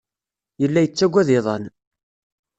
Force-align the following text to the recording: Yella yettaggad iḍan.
Yella 0.61 0.79
yettaggad 0.81 1.27
iḍan. 1.37 1.63